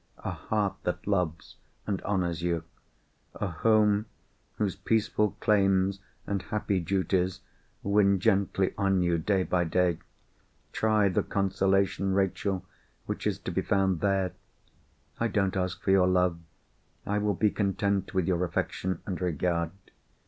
[0.25, 2.63] A heart that loves and honours you;
[3.35, 4.07] a home
[4.55, 7.41] whose peaceful claims and happy duties
[7.83, 12.65] win gently on you day by day—try the consolation, Rachel,
[13.05, 14.31] which is to be found there!
[15.19, 19.69] I don't ask for your love—I will be content with your affection and regard.